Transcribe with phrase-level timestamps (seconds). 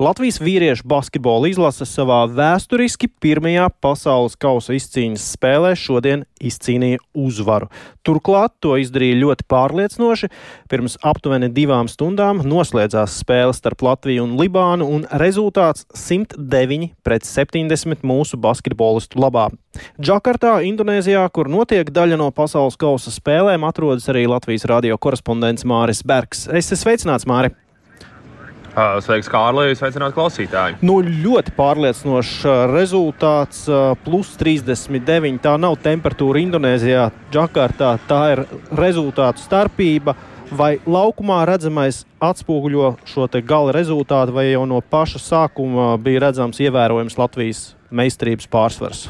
[0.00, 7.68] Latvijas vīriešu basketbola izlase savā vēsturiski pirmajā pasaules kausa izcīņas spēlē šodien izcīnīja uzvaru.
[8.00, 10.32] Turklāt to izdarīja ļoti pārliecinoši.
[10.72, 18.00] Pirms aptuveni divām stundām noslēdzās spēle starp Latviju un Libānu, un rezultāts 109 pret 70
[18.00, 19.50] mūsu basketbolistu labā.
[20.00, 26.00] Džakartā, Indonēzijā, kur notiek daļa no pasaules kausa spēlēm, atrodas arī Latvijas radio korespondents Māris
[26.00, 26.48] Bergs.
[26.48, 27.52] Es esmu sveicināts, Māri!
[28.76, 29.80] Sveiks, Kārlis!
[29.80, 30.76] Sveicināti klausītāji!
[30.86, 32.34] Nu, ļoti pārliecinošs
[32.70, 33.64] rezultāts.
[34.04, 35.40] Plus 39.
[35.42, 37.96] Tā nav temperatūra Indonēzijā, Džakartā.
[38.06, 38.44] Tā ir
[38.78, 40.14] rezultātu starpība.
[40.50, 47.18] Vai laukumā redzamais atspoguļo šo gala rezultātu, vai jau no paša sākuma bija redzams ievērojams
[47.18, 49.04] Latvijas meistarības pārsvars?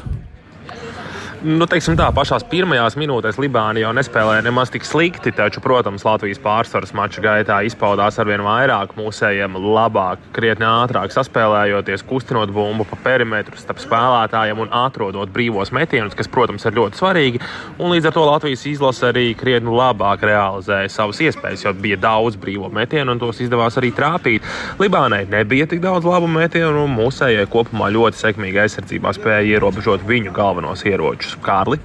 [1.41, 6.37] Nu, teiksim tā, pašās pirmajās minūtēs Libāna jau nespēlēja nemaz tik slikti, taču, protams, Latvijas
[6.37, 12.99] pārsvars mača gaitā izpaudās ar vien vairāk, mūsējiem labāk, krietni ātrāk saspēlējoties, kustinot bumbu pa
[13.07, 17.41] perimetru starp spēlētājiem un atrodot brīvos metienus, kas, protams, ir ļoti svarīgi.
[17.79, 22.37] Un līdz ar to Latvijas izlase arī krietni labāk realizēja savas iespējas, jo bija daudz
[22.37, 24.45] brīvo metienu un tos izdevās arī trāpīt.
[24.77, 30.37] Libānai nebija tik daudz labu metienu, un mūsējai kopumā ļoti sekmīgi aizsardzībā spēja ierobežot viņu
[30.37, 31.30] galvenos ieročus.
[31.43, 31.79] Kārli.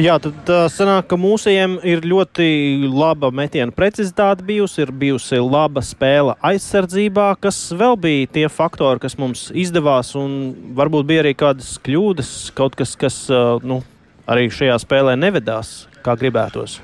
[0.00, 2.48] Jā, tad sanāk, ka mūsējiem ir ļoti
[2.92, 9.18] laba metiena precizitāte bijusi, ir bijusi laba spēle aizsardzībā, kas vēl bija tie faktori, kas
[9.20, 13.20] mums izdevās, un varbūt bija arī kādas kļūdas, kaut kas, kas
[13.66, 13.82] nu,
[14.26, 16.78] arī šajā spēlē nevedās kā gribētos.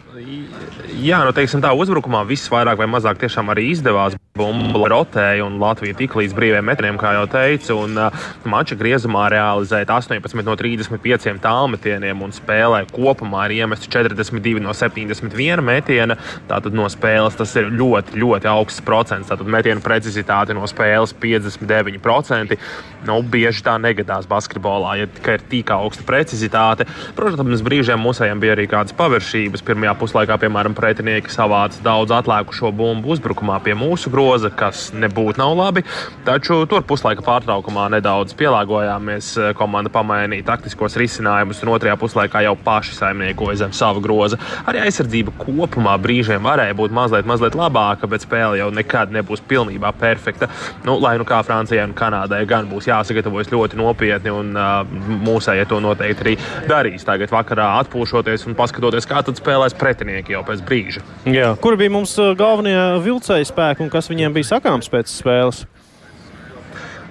[1.02, 4.16] Jā, nu, teiksim, tā uzbrukumā viss vairāk vai mazāk tiešām arī izdevās.
[4.32, 9.26] Bumba rotēja un Latvija tik līdz brīviem metriem, kā jau teicu, un uh, mača griezumā
[9.28, 16.16] realizēja 18 no 35 tālmetieniem un spēlē kopumā ir iemesti 42 no 71 metiena.
[16.48, 19.28] Tātad no spēles tas ir ļoti, ļoti augsts procents.
[19.28, 22.56] Tātad metienu precizitāte no spēles 59%.
[23.04, 26.88] Nu, bieži tā negadās basketbolā, ja ir tik augsta precizitāte.
[27.18, 29.66] Protams, brīžiem mūsējiem bija arī kādas paviršības.
[29.68, 35.40] Pirmajā puslaikā, piemēram, pretinieki savāca daudz atlēkušo bumbu uzbrukumā pie mūsu groza groza, kas nebūtu
[35.40, 35.82] nav labi.
[36.26, 39.32] Taču tur puslaika pārtraukumā nedaudz pielāgojāmies.
[39.58, 44.38] Komanda pamainīja taktiskos risinājumus, un otrajā puslaikā jau paši saimniekoja zem sava groza.
[44.68, 49.92] Arī aizsardzība kopumā brīžiem varēja būt mazliet, mazliet labāka, bet spēle jau nekad nebūs pilnībā
[49.98, 50.48] perfekta.
[50.86, 54.86] Nu, lai nu kā Francijai un Kanādai gan būs jāsagatavojas ļoti nopietni, un uh,
[55.26, 56.36] mūsējie to noteikti arī
[56.70, 57.06] darīs.
[57.06, 61.02] Tagad vakarā atpūšoties un paskatoties, kā tad spēlēs pretinieki jau pēc brīža.
[61.28, 65.64] Jā, kur bija mums galvenie vilcēji spēki un kas viņiem bija sakāms pēc spēles?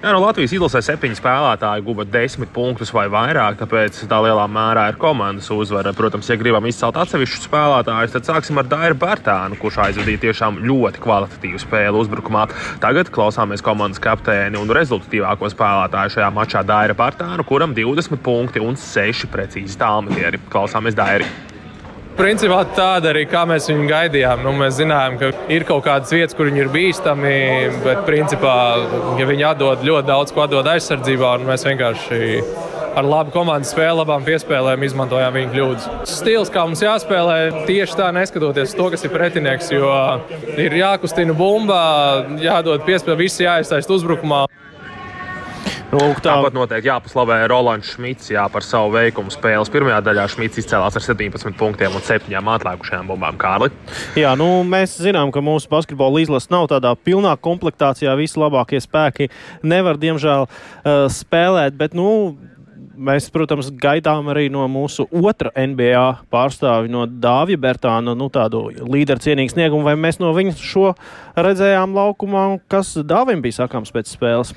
[0.02, 4.88] Jā, no Latvijas izlasē septiņi spēlētāji guva desmit punktus vai vairāk, tāpēc tā lielā mērā
[4.90, 5.92] ir komandas uzvara.
[5.94, 11.04] Protams, ja gribam izcelt atsevišķu spēlētāju, tad sāksim ar Dairu Bērtānu, kurš aizvadīja tiešām ļoti
[11.06, 12.48] kvalitatīvu spēli uzbrukumā.
[12.82, 18.74] Tagad klausāmies komandas kapteini un rezultatīvāko spēlētāju šajā mačā Dairu Bērtānu, kuram 20 punkti un
[18.74, 20.42] 6 precīzi tālmetieri.
[20.50, 21.30] Klausāmies Dairi!
[22.12, 24.42] Principā tāda arī kā mēs viņu gaidījām.
[24.44, 27.36] Nu, mēs zinājām, ka ir kaut kādas vietas, kur viņi ir bīstami,
[27.84, 28.56] bet principā,
[29.20, 32.20] ja viņi atdod ļoti daudz ko atdod aizsardzībā, un mēs vienkārši
[32.92, 35.86] ar labu komandas spēli, labām piespēlēm izmantojām viņa kļūdas.
[36.12, 39.92] Stils, kā mums jāspēlē, tieši tā neskatoties to, kas ir pretinieks, jo
[40.60, 41.80] ir jākustina bumba,
[42.42, 44.44] jādod piespēle, visi jāiesaist uzbrukumā.
[45.92, 46.38] Lūk, tā.
[46.38, 49.68] Tāpat noteikti jāpaslavē Rolands Šmits jā, par savu veikumu spēles.
[49.72, 53.36] Pirmajā daļā Šmits izcēlās ar 17 punktiem un 7 atlikušajām bumbām.
[53.36, 53.68] Kārli.
[54.16, 58.14] Jā, nu, mēs zinām, ka mūsu basketbola izlase nav tādā pilnā komplektācijā.
[58.16, 59.28] Visi labākie spēki
[59.68, 61.76] nevar, diemžēl, uh, spēlēt.
[61.76, 62.38] Bet, nu,
[62.92, 69.22] Mēs, protams, gaidām arī no mūsu otra NBA pārstāvja, no Dāvija Bertāna, nu, tādu līderu
[69.24, 69.86] cienīgu sniegumu.
[69.88, 70.90] Vai mēs no viņa šo
[71.34, 74.52] redzējām laukumā, kas Dāvim bija sakāms pēc spēles?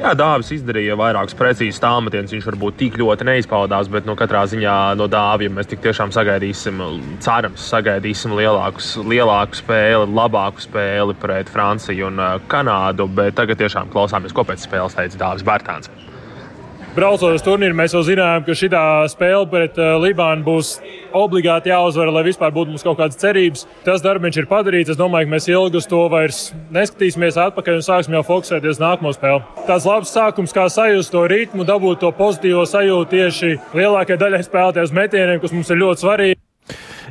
[0.00, 2.34] Jā, Dāvis izdarīja vairākus precīzus tālmetienus.
[2.34, 6.82] Viņš varbūt tik ļoti neizpaudās, bet nu, katrā ziņā no Dāvija mēs tik tiešām sagaidīsim,
[7.24, 13.08] cerams, sagaidīsim lielākus, lielāku spēli, labāku spēli pret Franciju un uh, Kanādu.
[13.16, 15.92] Bet tagad tiešām klausāmies, ko pēc spēles teica Dāvis Bērtāns
[16.96, 18.68] braucot uz turnīru, mēs jau zinājām, ka šī
[19.12, 20.76] spēle pret uh, Libānu būs
[21.16, 23.66] obligāti jāuzvar, lai vispār būtu mums kaut kādas cerības.
[23.84, 24.92] Tas darbs ir padarīts.
[24.94, 26.40] Es domāju, ka mēs ilgi uz to vairs
[26.74, 29.44] neskatīsimies atpakaļ un sāksim jau fokusēties nākamo spēli.
[29.68, 34.90] Tāds labs sākums, kā sajust to ritmu, dabūt to pozitīvo sajūtu tieši lielākajai daļai spēlētāju
[34.90, 36.40] uz metieniem, kas mums ir ļoti svarīgi.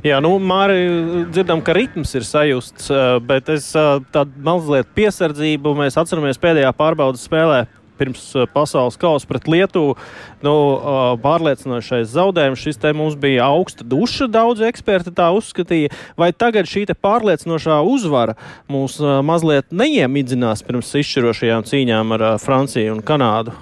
[0.05, 2.91] Jā, nu, Mārija, dzirdam, ka ritms ir sajusts,
[3.25, 3.71] bet es
[4.13, 5.73] tādu mazliet piesardzību.
[5.79, 7.63] Mēs atceramies pēdējā pārbaudas spēlē
[7.99, 9.95] pirms pasaules kausa pret Lietuvu.
[10.45, 10.55] Nu,
[11.23, 12.63] pārliecinošais zaudējums.
[12.65, 15.93] Šis te mums bija augsta duša, daudz eksperti tā uzskatīja.
[16.19, 18.35] Vai tagad šī pārliecinošā uzvara
[18.71, 23.55] mūs mazliet neiemidzinās pirms izšķirošajām cīņām ar Franciju un Kanādu?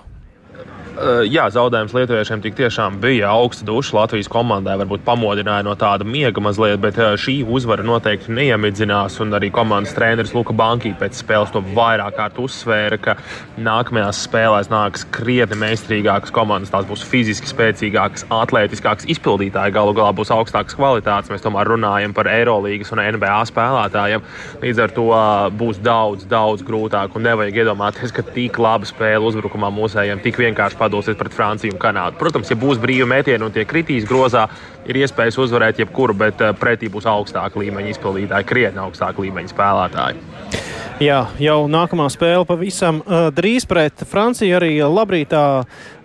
[0.93, 3.95] Eh, jā, zaudējums lietuviešiem tik tiešām bija augsta duša.
[3.97, 9.15] Latvijas komandai varbūt pamodināja no tāda miega mazliet, bet eh, šī uzvara noteikti neiemidzinās.
[9.23, 13.15] Un arī komandas treneris Luka Banki pēc spēles to vairāk kārt uzsvēra, ka
[13.57, 16.69] nākamajās spēlēs nāks krietni meistarīgākas komandas.
[16.75, 21.33] Tās būs fiziski spēcīgākas, atletiskākas, izpildītāji galu galā būs augstākas kvalitātes.
[21.33, 24.29] Mēs tomēr runājam par Eirolandes un NBA spēlētājiem.
[24.61, 27.17] Līdz ar to eh, būs daudz, daudz grūtāk.
[27.17, 31.81] Un nevajag iedomāties, ka tik laba spēle uzbrukumā mūsējiem tik vienkārši padosies pret Franciju un
[31.81, 32.19] Kanādu.
[32.19, 34.45] Protams, ja būs brīvi metieni un tie kritīs grozā,
[34.88, 40.62] ir iespējas uzvarēt jebkuru, bet eh, pretī būs augstāka līmeņa izpildītāji, krietni augstāka līmeņa spēlētāji.
[41.01, 44.53] Jā, jau nākamā spēle pavisam uh, drīz pret Franciju.
[44.59, 45.41] Arī labrītā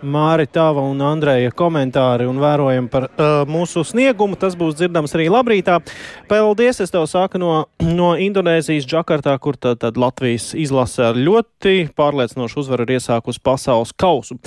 [0.00, 4.38] Māri Tava un Andreja komentāri un vērojam par uh, mūsu sniegumu.
[4.40, 5.76] Tas būs dzirdams arī labrītā.
[6.30, 7.52] Paldies, es tev saku no,
[7.84, 13.92] no Indonēzijas, Džakartā, kur tad, tad Latvijas izlase ar ļoti pārliecinošu uzvaru ir iesākusi pasaules
[13.92, 14.38] kausu.